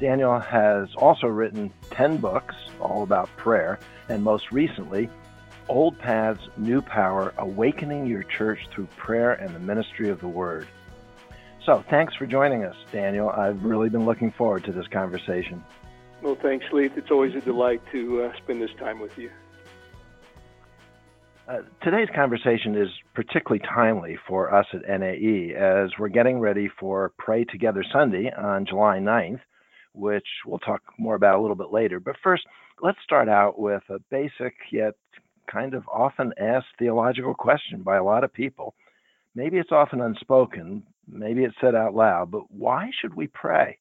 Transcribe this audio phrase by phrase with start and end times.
[0.00, 3.78] Daniel has also written 10 books all about prayer,
[4.08, 5.10] and most recently,
[5.68, 10.66] Old Paths, New Power Awakening Your Church Through Prayer and the Ministry of the Word.
[11.66, 13.28] So, thanks for joining us, Daniel.
[13.28, 15.62] I've really been looking forward to this conversation.
[16.22, 16.92] Well, thanks, Leith.
[16.96, 19.30] It's always a delight to uh, spend this time with you.
[21.48, 27.12] Uh, today's conversation is particularly timely for us at NAE as we're getting ready for
[27.18, 29.40] Pray Together Sunday on July 9th,
[29.94, 32.00] which we'll talk more about a little bit later.
[32.00, 32.44] But first,
[32.82, 34.94] let's start out with a basic yet
[35.50, 38.74] kind of often asked theological question by a lot of people.
[39.34, 43.78] Maybe it's often unspoken, maybe it's said out loud, but why should we pray?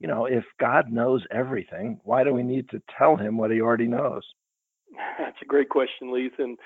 [0.00, 3.60] you know, if God knows everything, why do we need to tell him what he
[3.60, 4.22] already knows?
[5.18, 6.38] That's a great question, Leith.
[6.38, 6.56] And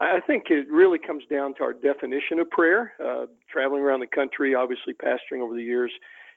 [0.00, 2.94] I think it really comes down to our definition of prayer.
[3.04, 5.92] Uh, traveling around the country, obviously pastoring over the years,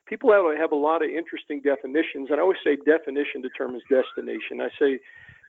[0.05, 2.27] people have, have a lot of interesting definitions.
[2.29, 4.59] And I always say definition determines destination.
[4.59, 4.99] I say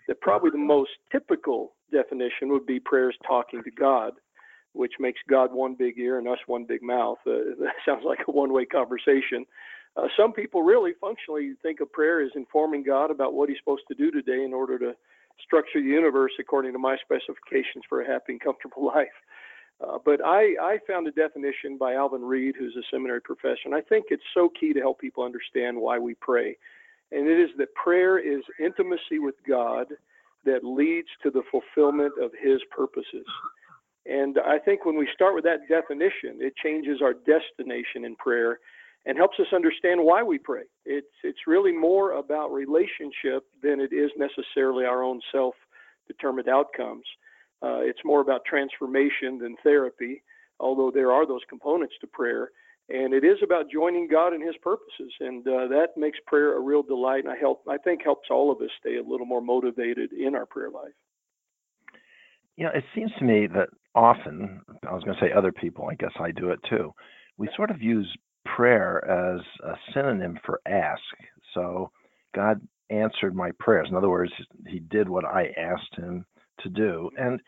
[0.07, 4.13] that probably the most typical definition would be prayers talking to God,
[4.75, 7.19] which makes God one big ear and us one big mouth.
[7.27, 7.31] Uh,
[7.61, 9.45] that sounds like a one way conversation.
[9.97, 13.85] Uh, some people really functionally think of prayer as informing God about what He's supposed
[13.89, 14.95] to do today in order to
[15.43, 19.17] structure the universe according to my specifications for a happy and comfortable life.
[19.81, 23.75] Uh, but I, I found a definition by Alvin Reid, who's a seminary professor, and
[23.75, 26.57] I think it's so key to help people understand why we pray.
[27.11, 29.87] And it is that prayer is intimacy with God
[30.45, 33.27] that leads to the fulfillment of His purposes.
[34.07, 38.61] And I think when we start with that definition, it changes our destination in prayer
[39.07, 40.63] and helps us understand why we pray.
[40.85, 47.05] It's it's really more about relationship than it is necessarily our own self-determined outcomes.
[47.63, 50.23] Uh, it's more about transformation than therapy,
[50.61, 52.51] although there are those components to prayer.
[52.91, 56.61] And it is about joining God in His purposes, and uh, that makes prayer a
[56.61, 57.25] real delight.
[57.25, 60.35] And I help, I think, helps all of us stay a little more motivated in
[60.35, 60.93] our prayer life.
[62.57, 65.89] You know, it seems to me that often, I was going to say other people,
[65.91, 66.93] I guess I do it too.
[67.39, 68.15] We sort of use
[68.55, 71.01] prayer as a synonym for ask.
[71.55, 71.91] So
[72.35, 72.61] God
[72.91, 73.89] answered my prayers.
[73.91, 74.33] In other words,
[74.67, 76.25] he did what I asked him
[76.61, 77.11] to do.
[77.19, 77.41] And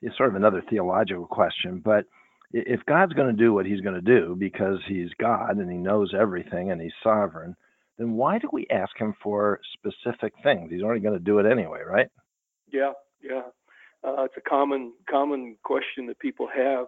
[0.00, 2.06] it's sort of another theological question, but
[2.52, 5.78] if God's going to do what he's going to do because he's God and he
[5.78, 7.56] knows everything and he's sovereign,
[7.98, 10.70] then why do we ask him for specific things?
[10.70, 12.08] He's already going to do it anyway, right?
[12.70, 12.92] Yeah,
[13.22, 13.42] yeah.
[14.04, 16.86] Uh, it's a common common question that people have.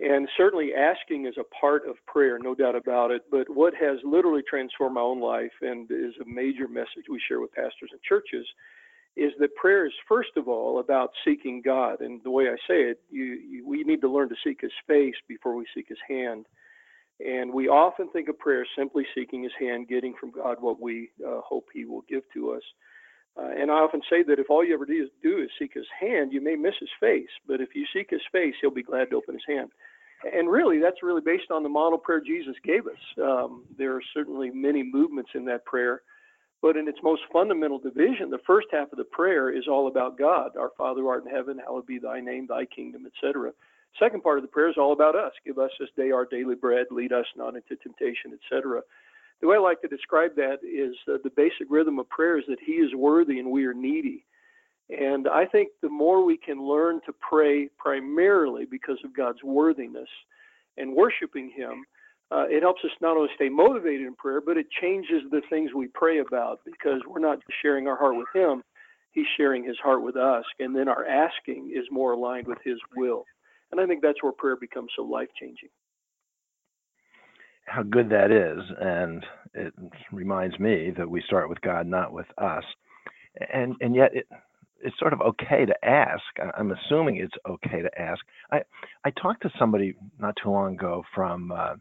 [0.00, 3.22] And certainly asking is a part of prayer, no doubt about it.
[3.30, 7.40] But what has literally transformed my own life and is a major message we share
[7.40, 8.46] with pastors and churches
[9.14, 12.00] is that prayer is first of all about seeking God.
[12.00, 14.72] And the way I say it, you, you, we need to learn to seek his
[14.86, 16.46] face before we seek his hand.
[17.18, 21.10] And we often think of prayer simply seeking his hand, getting from God what we
[21.22, 22.62] uh, hope he will give to us.
[23.38, 25.74] Uh, and I often say that if all you ever do is, do is seek
[25.74, 27.28] his hand, you may miss his face.
[27.46, 29.70] But if you seek his face, he'll be glad to open his hand
[30.24, 32.98] and really, that's really based on the model prayer Jesus gave us.
[33.22, 36.02] Um, there are certainly many movements in that prayer,
[36.60, 40.18] but in its most fundamental division, the first half of the prayer is all about
[40.18, 40.56] God.
[40.58, 43.52] Our Father who art in heaven, hallowed be thy name, thy kingdom, etc.
[43.98, 45.32] Second part of the prayer is all about us.
[45.44, 46.86] Give us this day our daily bread.
[46.90, 48.82] Lead us not into temptation, etc.
[49.40, 52.44] the way I like to describe that is uh, the basic rhythm of prayer is
[52.48, 54.24] that He is worthy and we are needy.
[54.90, 60.08] And I think the more we can learn to pray primarily because of God's worthiness
[60.76, 61.84] and worshiping Him,
[62.32, 65.70] uh, it helps us not only stay motivated in prayer, but it changes the things
[65.74, 68.62] we pray about because we're not just sharing our heart with Him,
[69.12, 70.44] He's sharing His heart with us.
[70.58, 73.24] And then our asking is more aligned with His will.
[73.72, 75.68] And I think that's where prayer becomes so life changing.
[77.66, 78.60] How good that is.
[78.80, 79.72] And it
[80.10, 82.64] reminds me that we start with God, not with us.
[83.52, 84.26] And, and yet, it,
[84.82, 86.22] it's sort of okay to ask.
[86.56, 88.20] I'm assuming it's okay to ask.
[88.50, 88.62] I
[89.04, 91.74] I talked to somebody not too long ago from uh,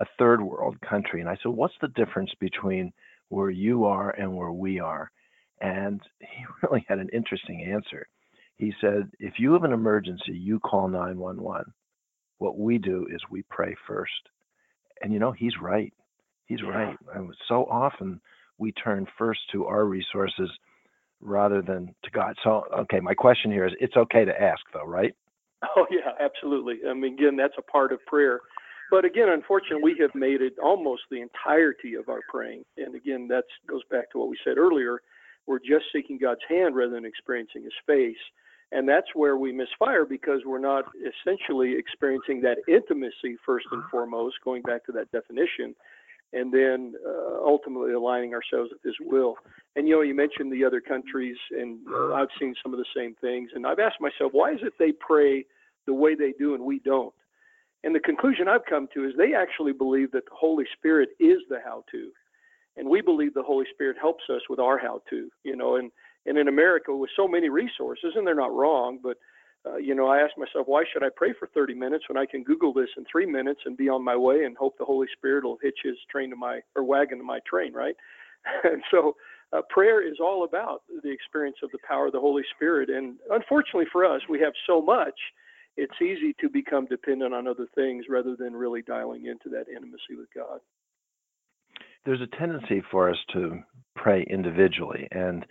[0.00, 2.92] a third world country, and I said, "What's the difference between
[3.28, 5.10] where you are and where we are?"
[5.60, 8.06] And he really had an interesting answer.
[8.56, 11.72] He said, "If you have an emergency, you call 911.
[12.38, 14.28] What we do is we pray first."
[15.00, 15.92] And you know, he's right.
[16.46, 16.96] He's right.
[17.14, 18.20] And so often
[18.58, 20.50] we turn first to our resources
[21.22, 22.36] rather than to God.
[22.44, 25.14] So, okay, my question here is it's okay to ask, though, right?
[25.76, 26.80] Oh, yeah, absolutely.
[26.88, 28.40] I mean, again, that's a part of prayer.
[28.90, 32.64] But again, unfortunately, we have made it almost the entirety of our praying.
[32.76, 35.00] And again, that goes back to what we said earlier.
[35.46, 38.20] We're just seeking God's hand rather than experiencing His face.
[38.72, 43.90] And that's where we misfire because we're not essentially experiencing that intimacy first and mm-hmm.
[43.90, 45.74] foremost, going back to that definition,
[46.32, 49.36] and then uh, ultimately aligning ourselves with His will.
[49.76, 52.86] And you know, you mentioned the other countries, and uh, I've seen some of the
[52.96, 53.50] same things.
[53.54, 55.44] And I've asked myself, why is it they pray
[55.86, 57.14] the way they do and we don't?
[57.84, 61.38] And the conclusion I've come to is they actually believe that the Holy Spirit is
[61.48, 62.10] the how-to,
[62.76, 65.28] and we believe the Holy Spirit helps us with our how-to.
[65.42, 65.90] You know, and
[66.26, 69.16] and in America with so many resources, and they're not wrong, but
[69.64, 72.26] uh, you know, I ask myself, why should I pray for 30 minutes when I
[72.26, 75.06] can Google this in three minutes and be on my way and hope the Holy
[75.16, 77.94] Spirit will hitch his train to my or wagon to my train, right?
[78.64, 79.16] and so,
[79.52, 82.88] uh, prayer is all about the experience of the power of the Holy Spirit.
[82.88, 85.14] And unfortunately for us, we have so much,
[85.76, 90.16] it's easy to become dependent on other things rather than really dialing into that intimacy
[90.16, 90.60] with God.
[92.04, 93.60] There's a tendency for us to
[93.94, 95.46] pray individually, and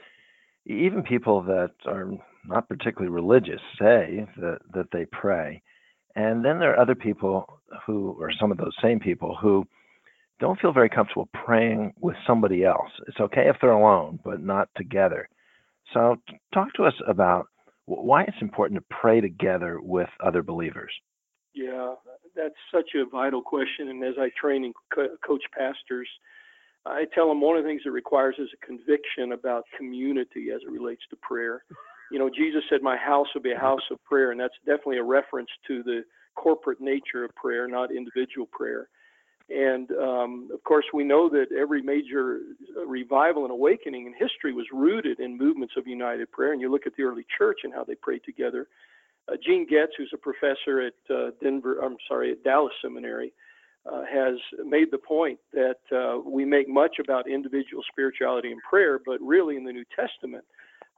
[0.66, 2.12] even people that are
[2.46, 5.62] not particularly religious say that, that they pray.
[6.16, 9.66] And then there are other people who, or some of those same people, who
[10.40, 12.90] don't feel very comfortable praying with somebody else.
[13.08, 15.30] It's okay if they're alone, but not together.
[15.94, 16.18] So,
[16.54, 17.48] talk to us about
[17.86, 20.92] why it's important to pray together with other believers.
[21.54, 21.96] Yeah,
[22.36, 23.90] that's such a vital question.
[23.90, 26.08] And as I train and co- coach pastors,
[26.86, 30.62] I tell them one of the things it requires is a conviction about community as
[30.66, 31.64] it relates to prayer.
[32.12, 34.98] You know, Jesus said, My house will be a house of prayer, and that's definitely
[34.98, 36.04] a reference to the
[36.36, 38.90] corporate nature of prayer, not individual prayer.
[39.50, 42.40] And um, of course, we know that every major
[42.78, 46.54] uh, revival and awakening in history was rooted in movements of united prayer.
[46.54, 48.68] And you look at the early church and how they prayed together.
[49.28, 53.34] Uh, Gene Getz, who's a professor at uh, Denver, I'm sorry, at Dallas Seminary,
[53.90, 54.36] uh, has
[54.66, 59.58] made the point that uh, we make much about individual spirituality and prayer, but really
[59.58, 60.44] in the New Testament,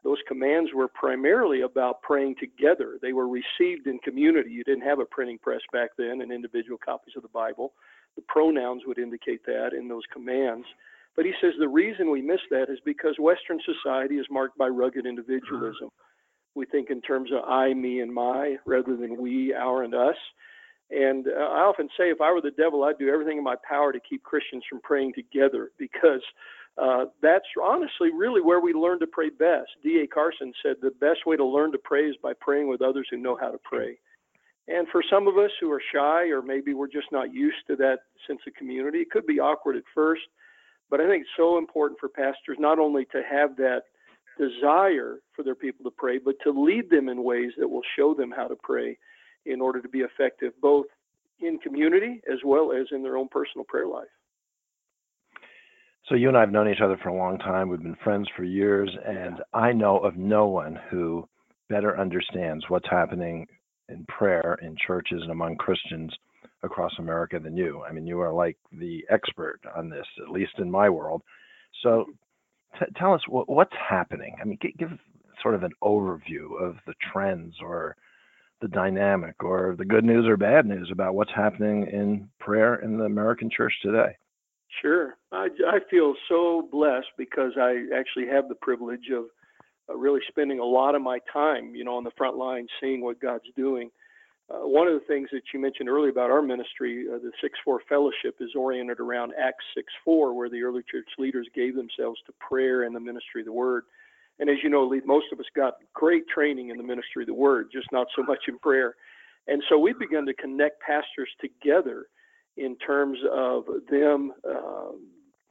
[0.03, 2.99] those commands were primarily about praying together.
[3.01, 4.51] They were received in community.
[4.51, 7.71] You didn't have a printing press back then and individual copies of the Bible.
[8.17, 10.65] The pronouns would indicate that in those commands.
[11.15, 14.67] But he says the reason we miss that is because Western society is marked by
[14.67, 15.89] rugged individualism.
[16.55, 20.15] We think in terms of I, me, and my rather than we, our, and us.
[20.93, 23.55] And uh, I often say if I were the devil, I'd do everything in my
[23.67, 26.21] power to keep Christians from praying together because
[26.77, 29.69] uh, that's honestly really where we learn to pray best.
[29.81, 30.07] D.A.
[30.07, 33.17] Carson said the best way to learn to pray is by praying with others who
[33.17, 33.97] know how to pray.
[34.67, 37.75] And for some of us who are shy, or maybe we're just not used to
[37.77, 40.21] that sense of community, it could be awkward at first.
[40.89, 43.83] But I think it's so important for pastors not only to have that
[44.37, 48.13] desire for their people to pray, but to lead them in ways that will show
[48.13, 48.97] them how to pray
[49.45, 50.85] in order to be effective, both
[51.39, 54.07] in community as well as in their own personal prayer life.
[56.09, 57.69] So you and I have known each other for a long time.
[57.69, 61.27] We've been friends for years, and I know of no one who
[61.69, 63.47] better understands what's happening
[63.89, 66.13] in prayer in churches and among Christians
[66.61, 67.83] across America than you.
[67.87, 71.21] I mean, you are like the expert on this, at least in my world.
[71.81, 72.05] So
[72.79, 74.35] t- tell us what, what's happening.
[74.41, 74.91] I mean, g- give
[75.41, 77.95] sort of an overview of the trends or
[78.63, 82.97] the dynamic or the good news or bad news about what's happening in prayer in
[82.97, 84.15] the American church today.
[84.81, 85.17] Sure.
[85.33, 89.25] I, I feel so blessed because I actually have the privilege of
[89.89, 93.01] uh, really spending a lot of my time, you know, on the front line, seeing
[93.01, 93.91] what God's doing.
[94.49, 97.59] uh, one of the things that you mentioned earlier about our ministry, uh, the 6
[97.65, 102.19] 4 fellowship, is oriented around Acts 6 4, where the early church leaders gave themselves
[102.27, 103.83] to prayer and the ministry of the word.
[104.39, 107.33] And as you know, most of us got great training in the ministry of the
[107.33, 108.95] word, just not so much in prayer.
[109.47, 112.07] And so we've begun to connect pastors together
[112.57, 114.91] in terms of them uh,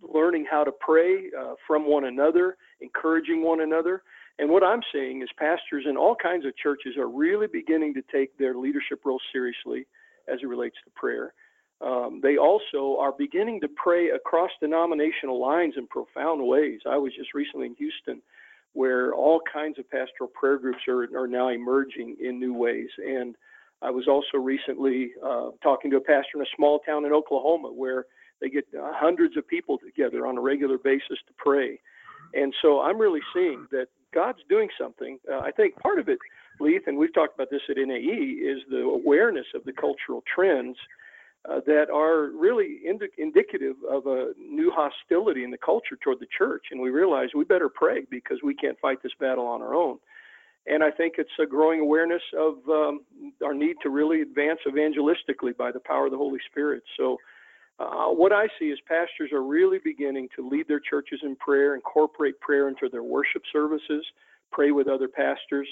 [0.02, 4.02] learning how to pray uh, from one another, encouraging one another.
[4.38, 8.02] And what I'm seeing is pastors in all kinds of churches are really beginning to
[8.12, 9.86] take their leadership role seriously
[10.28, 11.34] as it relates to prayer.
[11.80, 16.80] Um, they also are beginning to pray across denominational lines in profound ways.
[16.88, 18.22] I was just recently in Houston
[18.74, 22.88] where all kinds of pastoral prayer groups are, are now emerging in new ways.
[22.98, 23.36] And
[23.82, 27.70] I was also recently uh, talking to a pastor in a small town in Oklahoma
[27.72, 28.06] where
[28.40, 31.78] they get uh, hundreds of people together on a regular basis to pray.
[32.34, 35.18] And so I'm really seeing that God's doing something.
[35.30, 36.18] Uh, I think part of it,
[36.60, 40.76] Leith, and we've talked about this at NAE, is the awareness of the cultural trends
[41.50, 46.26] uh, that are really indi- indicative of a new hostility in the culture toward the
[46.36, 46.66] church.
[46.70, 49.98] And we realize we better pray because we can't fight this battle on our own.
[50.66, 53.00] And I think it's a growing awareness of um,
[53.44, 56.84] our need to really advance evangelistically by the power of the Holy Spirit.
[56.96, 57.16] So,
[57.80, 61.74] uh, what I see is pastors are really beginning to lead their churches in prayer,
[61.74, 64.04] incorporate prayer into their worship services,
[64.52, 65.66] pray with other pastors.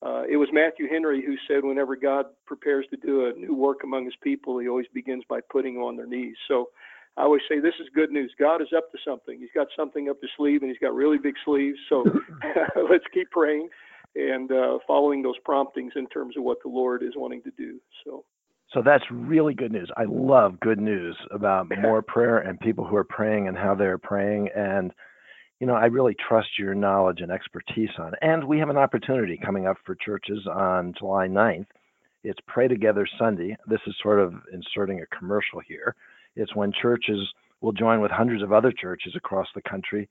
[0.00, 3.78] Uh, it was Matthew Henry who said, whenever God prepares to do a new work
[3.82, 6.36] among his people, he always begins by putting them on their knees.
[6.46, 6.68] So
[7.16, 8.32] I always say this is good news.
[8.38, 9.38] God is up to something.
[9.40, 11.78] He's got something up his sleeve, and he's got really big sleeves.
[11.88, 12.04] So
[12.90, 13.68] let's keep praying
[14.14, 17.80] and uh, following those promptings in terms of what the Lord is wanting to do.
[18.04, 18.24] So.
[18.72, 19.90] So that's really good news.
[19.96, 23.96] I love good news about more prayer and people who are praying and how they're
[23.96, 24.50] praying.
[24.54, 24.92] And
[25.60, 28.12] you know, I really trust your knowledge and expertise on.
[28.22, 31.66] And we have an opportunity coming up for churches on July 9th.
[32.22, 33.56] It's Pray Together Sunday.
[33.66, 35.96] This is sort of inserting a commercial here.
[36.36, 37.18] It's when churches
[37.60, 40.08] will join with hundreds of other churches across the country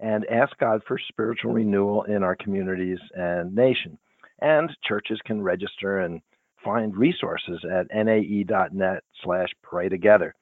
[0.00, 3.98] and ask God for spiritual renewal in our communities and nation.
[4.42, 6.20] And churches can register and
[6.62, 10.34] find resources at nae.net slash pray together.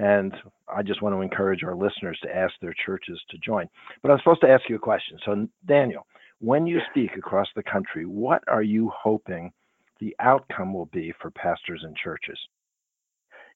[0.00, 0.34] And
[0.74, 3.68] I just want to encourage our listeners to ask their churches to join.
[4.00, 5.18] But I'm supposed to ask you a question.
[5.26, 6.06] So, Daniel,
[6.38, 9.52] when you speak across the country, what are you hoping
[10.00, 12.38] the outcome will be for pastors and churches?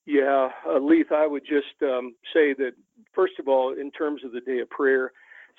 [0.04, 2.72] Yeah, uh, Leith, I would just um, say that,
[3.14, 5.12] first of all, in terms of the day of prayer,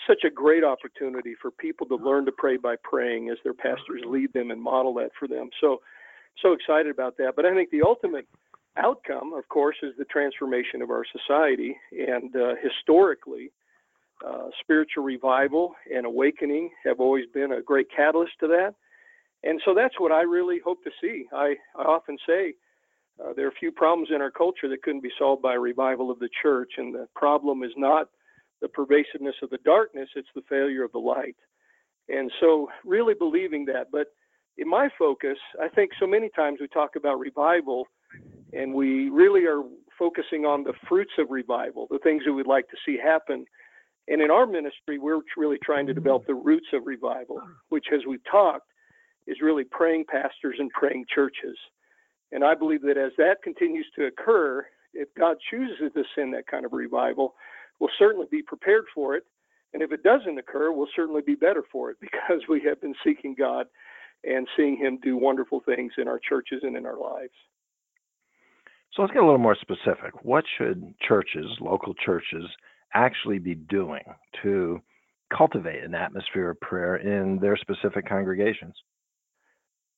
[0.08, 4.04] such a great opportunity for people to learn to pray by praying as their pastors
[4.06, 5.50] lead them and model that for them.
[5.60, 5.82] So,
[6.44, 7.34] so excited about that.
[7.36, 8.27] But I think the ultimate
[8.77, 11.77] outcome, of course, is the transformation of our society.
[11.91, 13.51] And uh, historically,
[14.25, 18.75] uh, spiritual revival and awakening have always been a great catalyst to that.
[19.44, 21.25] And so that's what I really hope to see.
[21.34, 22.53] I, I often say
[23.24, 26.10] uh, there are few problems in our culture that couldn't be solved by a revival
[26.10, 26.74] of the church.
[26.77, 28.10] And the problem is not
[28.62, 31.36] the pervasiveness of the darkness, it's the failure of the light.
[32.08, 33.88] And so, really believing that.
[33.91, 34.08] But
[34.58, 37.88] in my focus, I think so many times we talk about revival
[38.55, 39.62] and we really are
[39.97, 43.45] focusing on the fruits of revival, the things that we'd like to see happen.
[44.07, 48.01] And in our ministry, we're really trying to develop the roots of revival, which, as
[48.07, 48.67] we've talked,
[49.27, 51.57] is really praying pastors and praying churches.
[52.31, 56.47] And I believe that as that continues to occur, if God chooses to send that
[56.47, 57.35] kind of revival,
[57.79, 59.24] we'll certainly be prepared for it.
[59.74, 62.95] And if it doesn't occur, we'll certainly be better for it because we have been
[63.03, 63.65] seeking God
[64.24, 67.33] and seeing Him do wonderful things in our churches and in our lives.
[68.96, 70.24] So let's get a little more specific.
[70.24, 72.46] What should churches, local churches,
[72.94, 74.04] actually be doing
[74.42, 74.82] to
[75.36, 78.74] cultivate an atmosphere of prayer in their specific congregations?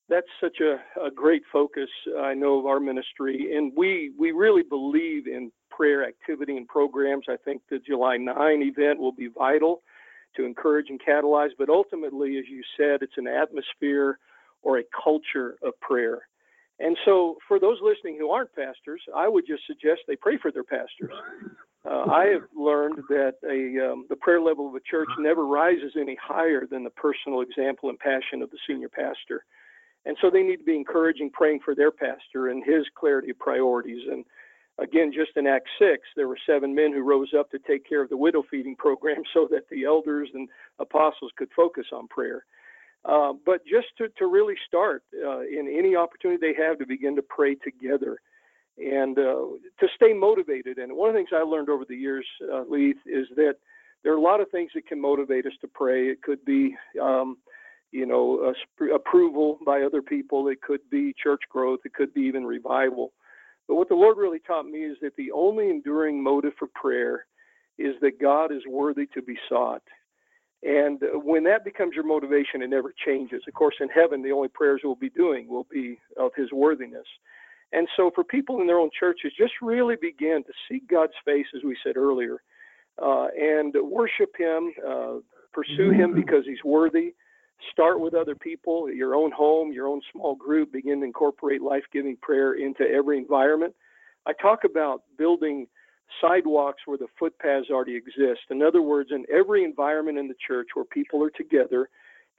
[0.10, 1.90] That's such a, a great focus,
[2.20, 3.56] I know, of our ministry.
[3.56, 7.26] And we, we really believe in prayer activity and programs.
[7.30, 9.84] I think the July 9 event will be vital
[10.38, 11.50] to encourage and catalyze.
[11.58, 14.18] But ultimately, as you said, it's an atmosphere
[14.64, 16.28] or a culture of prayer.
[16.80, 20.52] And so, for those listening who aren't pastors, I would just suggest they pray for
[20.52, 21.12] their pastors.
[21.84, 25.94] Uh, I have learned that a, um, the prayer level of a church never rises
[26.00, 29.44] any higher than the personal example and passion of the senior pastor.
[30.06, 33.40] And so, they need to be encouraging, praying for their pastor and his clarity of
[33.40, 34.04] priorities.
[34.12, 34.24] And
[34.78, 38.04] again, just in Acts 6, there were seven men who rose up to take care
[38.04, 40.48] of the widow feeding program so that the elders and
[40.80, 42.46] apostles could focus on prayer.
[43.06, 47.16] Uh, but just to, to really start uh, in any opportunity they have to begin
[47.16, 48.20] to pray together
[48.78, 49.46] and uh,
[49.80, 50.78] to stay motivated.
[50.78, 53.56] And one of the things I learned over the years, uh, Leith, is that
[54.04, 56.08] there are a lot of things that can motivate us to pray.
[56.08, 57.38] It could be, um,
[57.92, 60.48] you know, sp- approval by other people.
[60.50, 61.80] It could be church growth.
[61.86, 63.14] It could be even revival.
[63.68, 67.26] But what the Lord really taught me is that the only enduring motive for prayer
[67.78, 69.84] is that God is worthy to be sought.
[70.64, 73.44] And when that becomes your motivation, it never changes.
[73.48, 77.06] Of course, in heaven, the only prayers we'll be doing will be of His worthiness.
[77.74, 81.46] And so, for people in their own churches, just really begin to seek God's face,
[81.56, 82.42] as we said earlier,
[83.02, 85.16] uh, and worship Him, uh,
[85.54, 87.14] pursue Him because He's worthy.
[87.72, 90.72] Start with other people, your own home, your own small group.
[90.72, 93.74] Begin to incorporate life giving prayer into every environment.
[94.26, 95.68] I talk about building
[96.22, 98.42] sidewalks where the footpaths already exist.
[98.50, 101.90] In other words, in every environment in the church where people are together,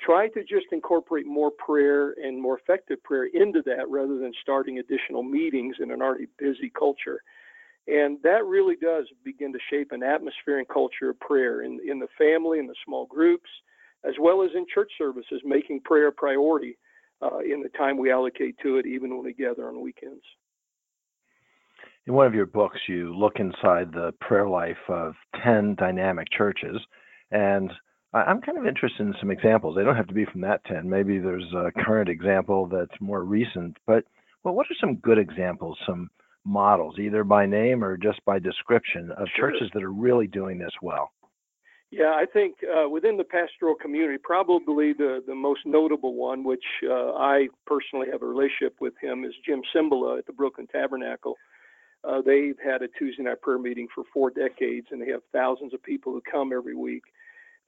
[0.00, 4.78] try to just incorporate more prayer and more effective prayer into that rather than starting
[4.78, 7.22] additional meetings in an already busy culture.
[7.86, 11.98] And that really does begin to shape an atmosphere and culture of prayer in, in
[11.98, 13.48] the family, in the small groups,
[14.04, 16.76] as well as in church services, making prayer a priority
[17.22, 20.22] uh, in the time we allocate to it, even when we gather on weekends
[22.08, 26.78] in one of your books, you look inside the prayer life of 10 dynamic churches.
[27.30, 27.70] And
[28.14, 29.76] I'm kind of interested in some examples.
[29.76, 30.88] They don't have to be from that 10.
[30.88, 33.76] Maybe there's a current example that's more recent.
[33.86, 34.04] But
[34.42, 36.08] well, what are some good examples, some
[36.46, 39.50] models, either by name or just by description, of sure.
[39.50, 41.10] churches that are really doing this well?
[41.90, 46.64] Yeah, I think uh, within the pastoral community, probably the, the most notable one, which
[46.88, 51.36] uh, I personally have a relationship with him, is Jim Cymbala at the Brooklyn Tabernacle.
[52.04, 55.74] Uh, they've had a Tuesday night prayer meeting for four decades, and they have thousands
[55.74, 57.02] of people who come every week.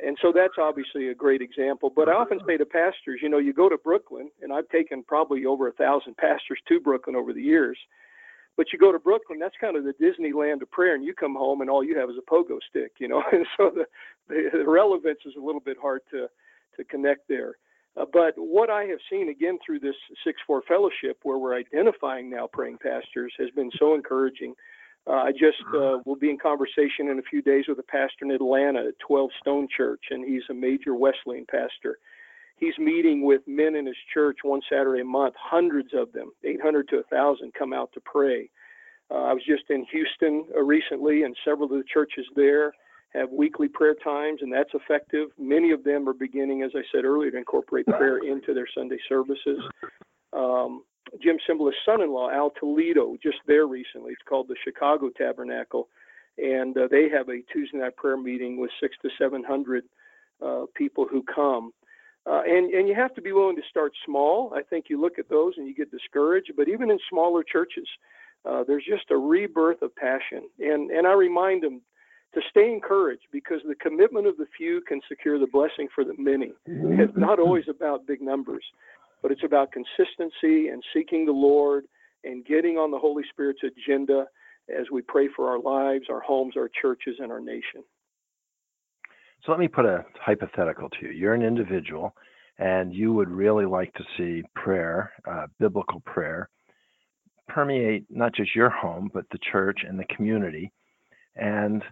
[0.04, 1.92] And so that's obviously a great example.
[1.94, 5.02] But I often say to pastors, you know, you go to Brooklyn, and I've taken
[5.02, 7.78] probably over a thousand pastors to Brooklyn over the years.
[8.56, 11.34] But you go to Brooklyn, that's kind of the Disneyland of prayer, and you come
[11.34, 13.22] home and all you have is a pogo stick, you know.
[13.32, 13.84] And so the,
[14.28, 16.28] the, the relevance is a little bit hard to
[16.76, 17.56] to connect there.
[17.96, 22.30] Uh, but what I have seen again through this 6 4 fellowship, where we're identifying
[22.30, 24.54] now praying pastors, has been so encouraging.
[25.06, 28.24] Uh, I just uh, will be in conversation in a few days with a pastor
[28.24, 31.98] in Atlanta at 12 Stone Church, and he's a major Wesleyan pastor.
[32.58, 36.88] He's meeting with men in his church one Saturday a month, hundreds of them, 800
[36.88, 38.50] to 1,000, come out to pray.
[39.10, 42.72] Uh, I was just in Houston uh, recently, and several of the churches there
[43.14, 45.28] have weekly prayer times, and that's effective.
[45.38, 48.98] Many of them are beginning, as I said earlier, to incorporate prayer into their Sunday
[49.08, 49.60] services.
[50.32, 50.84] Um,
[51.20, 54.12] Jim Cymbala's son-in-law, Al Toledo, just there recently.
[54.12, 55.88] It's called the Chicago Tabernacle,
[56.38, 59.84] and uh, they have a Tuesday night prayer meeting with six to seven hundred
[60.44, 61.72] uh, people who come.
[62.26, 64.52] Uh, and and you have to be willing to start small.
[64.54, 66.52] I think you look at those and you get discouraged.
[66.56, 67.88] But even in smaller churches,
[68.44, 70.48] uh, there's just a rebirth of passion.
[70.60, 71.80] And and I remind them
[72.34, 76.14] to stay encouraged because the commitment of the few can secure the blessing for the
[76.16, 76.52] many.
[76.66, 78.64] It's not always about big numbers,
[79.22, 81.84] but it's about consistency and seeking the Lord
[82.24, 84.26] and getting on the Holy Spirit's agenda
[84.68, 87.82] as we pray for our lives, our homes, our churches, and our nation.
[89.44, 91.12] So let me put a hypothetical to you.
[91.12, 92.14] You're an individual
[92.58, 96.50] and you would really like to see prayer, uh, biblical prayer,
[97.48, 100.70] permeate not just your home, but the church and the community.
[101.36, 101.82] And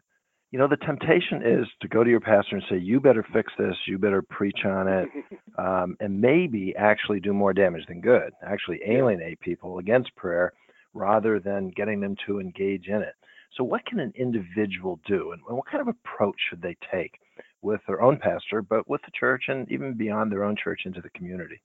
[0.51, 3.53] you know, the temptation is to go to your pastor and say, "You better fix
[3.59, 3.77] this.
[3.87, 5.09] You better preach on it,"
[5.59, 8.33] um, and maybe actually do more damage than good.
[8.43, 10.53] Actually, alienate people against prayer
[10.95, 13.15] rather than getting them to engage in it.
[13.57, 17.19] So, what can an individual do, and what kind of approach should they take
[17.61, 21.03] with their own pastor, but with the church, and even beyond their own church into
[21.03, 21.61] the community?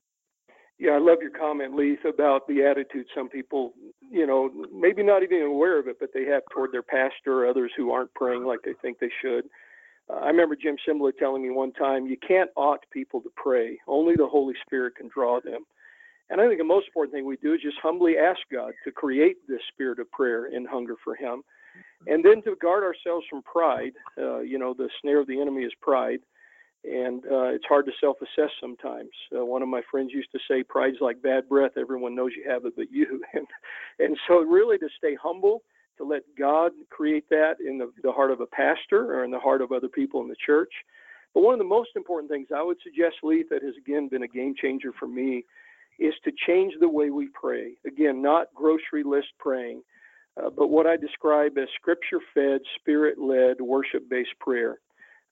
[0.78, 3.74] Yeah, I love your comment, Leith, about the attitude some people,
[4.10, 7.48] you know, maybe not even aware of it, but they have toward their pastor or
[7.48, 9.44] others who aren't praying like they think they should.
[10.10, 13.78] Uh, I remember Jim Cymbala telling me one time, you can't ought people to pray.
[13.86, 15.64] Only the Holy Spirit can draw them.
[16.28, 18.90] And I think the most important thing we do is just humbly ask God to
[18.90, 21.42] create this spirit of prayer and hunger for Him.
[22.06, 23.92] And then to guard ourselves from pride.
[24.18, 26.20] Uh, you know, the snare of the enemy is pride
[26.84, 29.10] and uh, it's hard to self-assess sometimes.
[29.36, 31.72] Uh, one of my friends used to say, "Pride's like bad breath.
[31.76, 33.46] Everyone knows you have it, but you." and
[33.98, 35.62] and so, really, to stay humble,
[35.98, 39.38] to let God create that in the, the heart of a pastor or in the
[39.38, 40.72] heart of other people in the church.
[41.32, 44.22] But one of the most important things I would suggest, Leith, that has again been
[44.22, 45.44] a game changer for me,
[45.98, 47.72] is to change the way we pray.
[47.86, 49.82] Again, not grocery list praying,
[50.36, 54.78] uh, but what I describe as scripture-fed, spirit-led, worship-based prayer.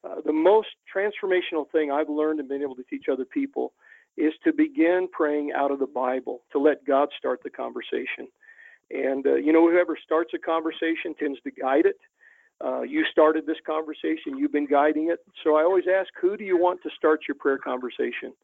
[0.04, 3.72] Uh, the most transformational thing I've learned and been able to teach other people
[4.16, 8.28] is to begin praying out of the Bible, to let God start the conversation.
[8.90, 11.98] And, uh, you know, whoever starts a conversation tends to guide it.
[12.62, 15.20] Uh, you started this conversation, you've been guiding it.
[15.42, 18.34] So I always ask, who do you want to start your prayer conversation?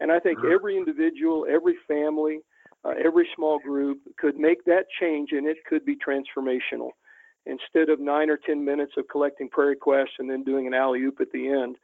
[0.00, 2.40] And I think every individual, every family,
[2.84, 6.90] uh, every small group could make that change, and it could be transformational.
[7.46, 11.00] Instead of nine or ten minutes of collecting prayer requests and then doing an alley
[11.02, 11.76] oop at the end,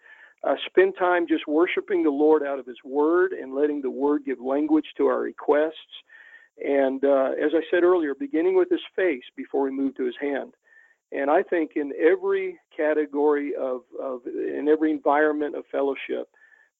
[0.45, 4.25] uh, spend time just worshiping the Lord out of His Word and letting the Word
[4.25, 5.73] give language to our requests.
[6.63, 10.17] And uh, as I said earlier, beginning with His face before we move to His
[10.21, 10.55] hand.
[11.13, 16.29] And I think in every category of, of in every environment of fellowship,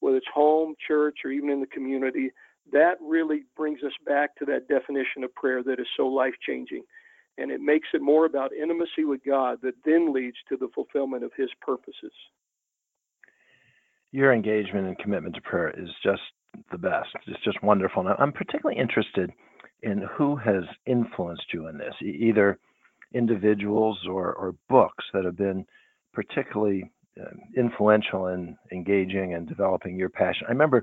[0.01, 2.33] whether it's home, church, or even in the community,
[2.73, 6.83] that really brings us back to that definition of prayer that is so life changing.
[7.39, 11.25] And it makes it more about intimacy with God that then leads to the fulfillment
[11.25, 12.13] of His purposes.
[14.11, 16.21] Your engagement and commitment to prayer is just
[16.71, 17.09] the best.
[17.27, 18.03] It's just wonderful.
[18.03, 19.31] Now, I'm particularly interested
[19.83, 22.59] in who has influenced you in this, either
[23.15, 25.65] individuals or, or books that have been
[26.13, 26.91] particularly
[27.21, 30.47] uh, influential in engaging and developing your passion.
[30.47, 30.83] I remember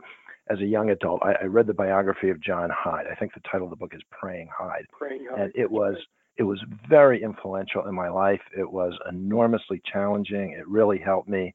[0.50, 3.06] as a young adult, I, I, read the biography of John Hyde.
[3.12, 4.86] I think the title of the book is Praying Hyde.
[4.92, 5.40] Praying Hyde.
[5.40, 5.96] And it was
[6.40, 8.40] it was very influential in my life.
[8.58, 10.56] It was enormously challenging.
[10.58, 11.54] It really helped me.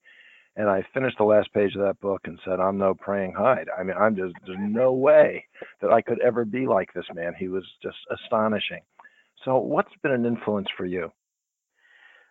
[0.56, 3.68] And I finished the last page of that book and said, I'm no praying Hyde.
[3.76, 5.46] I mean, I'm just, there's no way
[5.80, 7.32] that I could ever be like this man.
[7.36, 8.82] He was just astonishing.
[9.44, 11.10] So, what's been an influence for you?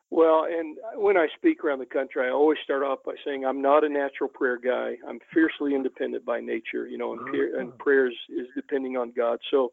[0.09, 3.63] Well, and when I speak around the country, I always start off by saying I'm
[3.63, 4.95] not a natural prayer guy.
[5.07, 7.31] I'm fiercely independent by nature, you know, and, oh.
[7.31, 9.39] prayer, and prayers is depending on God.
[9.49, 9.71] So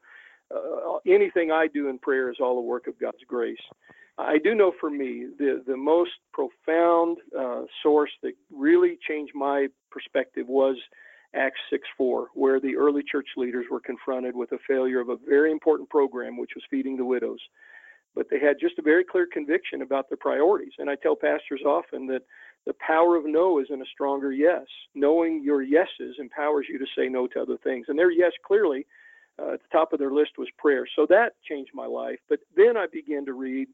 [0.55, 3.59] uh, anything I do in prayer is all a work of God's grace.
[4.19, 9.69] I do know for me the the most profound uh, source that really changed my
[9.91, 10.77] perspective was
[11.35, 15.53] Acts 6:4, where the early church leaders were confronted with a failure of a very
[15.53, 17.41] important program, which was feeding the widows
[18.15, 20.73] but they had just a very clear conviction about their priorities.
[20.79, 22.23] And I tell pastors often that
[22.67, 24.67] the power of no is in a stronger yes.
[24.95, 27.87] Knowing your yeses empowers you to say no to other things.
[27.89, 28.87] And their yes clearly
[29.41, 30.87] uh, at the top of their list was prayer.
[30.97, 32.19] So that changed my life.
[32.29, 33.69] But then I began to read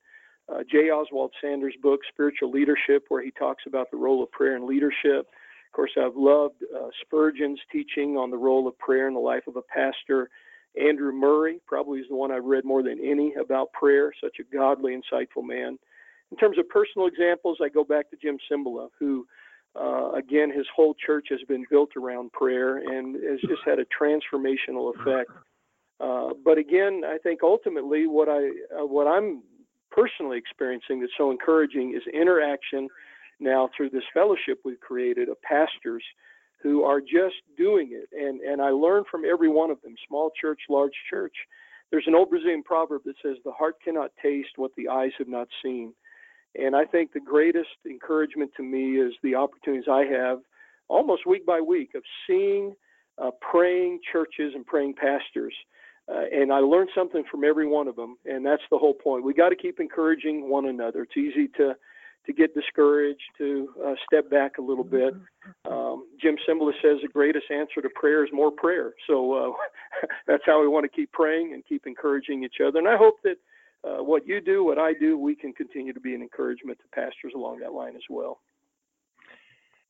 [0.52, 0.90] uh, J.
[0.90, 5.26] Oswald Sanders' book, Spiritual Leadership, where he talks about the role of prayer in leadership.
[5.66, 9.46] Of course, I've loved uh, Spurgeon's teaching on the role of prayer in the life
[9.46, 10.31] of a pastor.
[10.81, 14.57] Andrew Murray probably is the one I've read more than any about prayer, such a
[14.57, 15.79] godly, insightful man.
[16.31, 19.26] In terms of personal examples, I go back to Jim Cymbala, who,
[19.79, 23.85] uh, again, his whole church has been built around prayer and has just had a
[23.85, 25.31] transformational effect.
[25.98, 29.42] Uh, but again, I think ultimately what I uh, what I'm
[29.90, 32.88] personally experiencing that's so encouraging is interaction
[33.40, 36.02] now through this fellowship we've created of pastors
[36.62, 38.09] who are just doing it.
[38.12, 41.35] And, and I learn from every one of them, small church, large church.
[41.90, 45.28] There's an old Brazilian proverb that says, The heart cannot taste what the eyes have
[45.28, 45.94] not seen.
[46.56, 50.40] And I think the greatest encouragement to me is the opportunities I have
[50.88, 52.74] almost week by week of seeing
[53.18, 55.54] uh, praying churches and praying pastors.
[56.09, 59.25] Uh, and I learned something from every one of them, and that's the whole point.
[59.25, 61.03] We got to keep encouraging one another.
[61.03, 61.75] It's easy to
[62.27, 65.14] to get discouraged, to uh, step back a little bit.
[65.64, 68.95] Um, Jim Cymbala says the greatest answer to prayer is more prayer.
[69.07, 69.53] So uh,
[70.27, 72.81] that's how we want to keep praying and keep encouraging each other.
[72.81, 73.37] And I hope that
[73.85, 77.01] uh, what you do, what I do, we can continue to be an encouragement to
[77.01, 78.40] pastors along that line as well.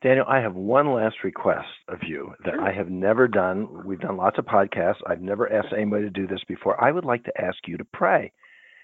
[0.07, 2.63] Daniel, I have one last request of you that sure.
[2.63, 3.85] I have never done.
[3.85, 5.01] We've done lots of podcasts.
[5.05, 6.81] I've never asked anybody to do this before.
[6.83, 8.31] I would like to ask you to pray.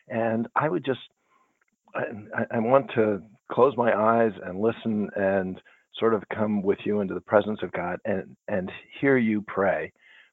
[0.09, 0.99] And I would just,
[1.95, 5.63] um, I, I want to close my eyes and listen and
[5.97, 8.69] sort of come with you into the presence of God and, and
[9.01, 9.93] hear you pray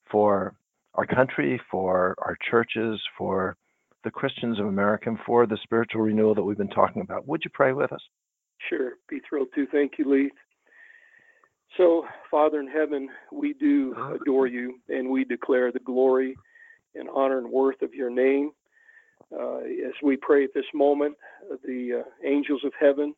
[0.09, 0.55] for
[0.95, 3.57] our country, for our churches, for
[4.03, 7.27] the Christians of America, and for the spiritual renewal that we've been talking about.
[7.27, 8.01] Would you pray with us?
[8.69, 8.93] Sure.
[9.07, 9.67] Be thrilled to.
[9.67, 10.31] Thank you, Leith.
[11.77, 16.35] So, Father in heaven, we do adore you and we declare the glory
[16.95, 18.51] and honor and worth of your name.
[19.31, 21.15] Uh, as we pray at this moment,
[21.63, 23.13] the uh, angels of heaven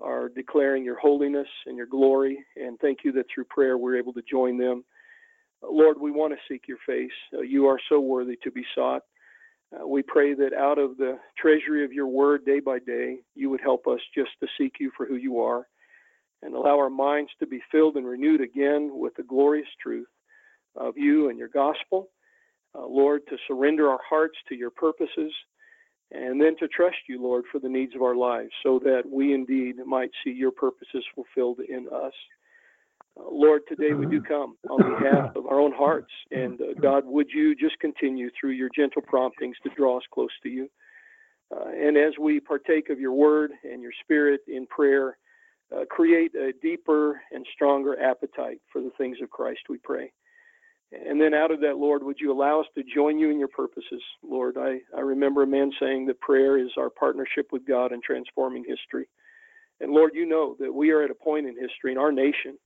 [0.00, 2.44] are declaring your holiness and your glory.
[2.56, 4.84] And thank you that through prayer we're able to join them.
[5.62, 7.10] Uh, Lord, we want to seek your face.
[7.46, 9.02] you are so worthy to be sought.
[9.74, 13.50] Uh, we pray that out of the treasury of your word day by day, you
[13.50, 15.66] would help us just to seek you for who you are
[16.44, 20.06] and allow our minds to be filled and renewed again with the glorious truth
[20.76, 22.10] of you and your gospel
[22.76, 25.32] uh, Lord, to surrender our hearts to your purposes,
[26.10, 29.32] and then to trust you, Lord, for the needs of our lives, so that we
[29.32, 32.12] indeed might see your purposes fulfilled in us.
[33.18, 37.04] Uh, Lord, today we do come on behalf of our own hearts, and uh, God,
[37.06, 40.68] would you just continue through your gentle promptings to draw us close to you?
[41.54, 45.16] Uh, and as we partake of your word and your spirit in prayer,
[45.74, 50.12] uh, create a deeper and stronger appetite for the things of Christ, we pray.
[50.92, 53.48] And then out of that, Lord, would you allow us to join you in your
[53.48, 54.02] purposes?
[54.22, 58.00] Lord, I, I remember a man saying that prayer is our partnership with God in
[58.00, 59.08] transforming history.
[59.80, 62.56] And Lord, you know that we are at a point in history in our nation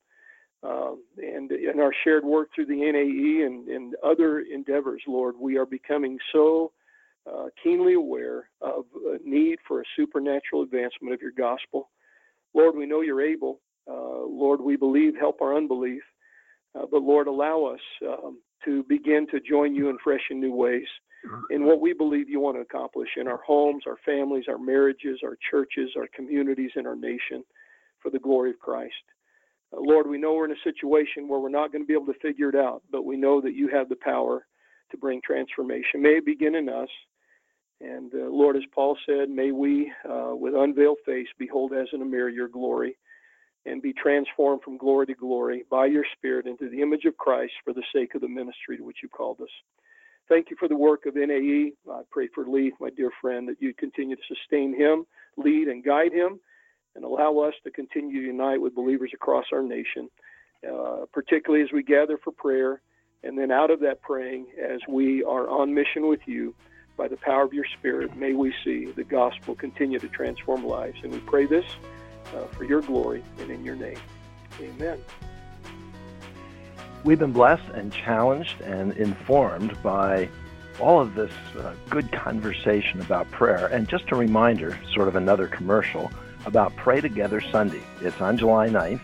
[0.62, 5.56] um, and in our shared work through the NAE and, and other endeavors, Lord, we
[5.56, 6.72] are becoming so
[7.26, 11.90] uh, keenly aware of a need for a supernatural advancement of your gospel.
[12.58, 13.60] Lord, we know you're able.
[13.88, 16.02] Uh, Lord, we believe, help our unbelief.
[16.74, 20.52] Uh, but Lord, allow us um, to begin to join you in fresh and new
[20.52, 20.86] ways
[21.50, 25.20] in what we believe you want to accomplish in our homes, our families, our marriages,
[25.24, 27.44] our churches, our communities, and our nation
[28.00, 28.94] for the glory of Christ.
[29.72, 32.12] Uh, Lord, we know we're in a situation where we're not going to be able
[32.12, 34.46] to figure it out, but we know that you have the power
[34.90, 36.02] to bring transformation.
[36.02, 36.88] May it begin in us.
[37.80, 42.02] And uh, Lord, as Paul said, may we, uh, with unveiled face, behold as in
[42.02, 42.96] a mirror your glory
[43.66, 47.52] and be transformed from glory to glory by your Spirit into the image of Christ
[47.64, 49.50] for the sake of the ministry to which you called us.
[50.28, 51.72] Thank you for the work of NAE.
[51.90, 55.84] I pray for Leith, my dear friend, that you continue to sustain him, lead, and
[55.84, 56.38] guide him,
[56.94, 60.10] and allow us to continue to unite with believers across our nation,
[60.70, 62.82] uh, particularly as we gather for prayer,
[63.22, 66.54] and then out of that praying, as we are on mission with you,
[66.98, 70.98] by the power of your Spirit, may we see the gospel continue to transform lives.
[71.02, 71.64] And we pray this
[72.34, 73.98] uh, for your glory and in your name.
[74.60, 75.02] Amen.
[77.04, 80.28] We've been blessed and challenged and informed by
[80.80, 83.66] all of this uh, good conversation about prayer.
[83.68, 86.10] And just a reminder, sort of another commercial,
[86.44, 87.82] about Pray Together Sunday.
[88.00, 89.00] It's on July 9th,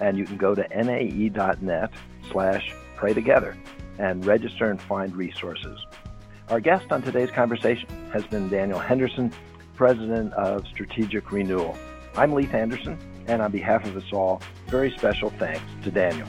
[0.00, 1.90] and you can go to nae.net
[2.30, 3.56] slash pray together
[3.98, 5.78] and register and find resources.
[6.50, 9.32] Our guest on today's conversation has been Daniel Henderson,
[9.76, 11.74] President of Strategic Renewal.
[12.16, 16.28] I'm Leith Anderson, and on behalf of us all, very special thanks to Daniel.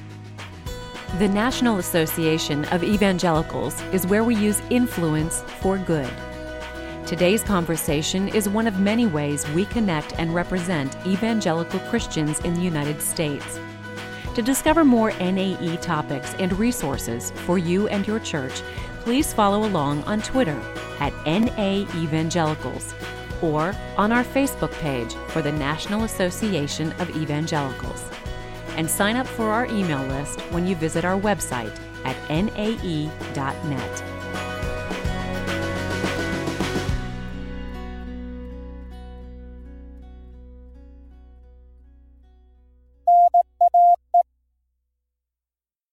[1.20, 6.10] The National Association of Evangelicals is where we use influence for good.
[7.06, 12.62] Today's conversation is one of many ways we connect and represent evangelical Christians in the
[12.62, 13.60] United States.
[14.36, 18.62] To discover more NAE topics and resources for you and your church,
[19.06, 20.60] please follow along on Twitter
[21.00, 22.96] at NA Evangelicals
[23.40, 28.04] or on our Facebook page for the National Association of Evangelicals.
[28.78, 34.15] And sign up for our email list when you visit our website at nae.net.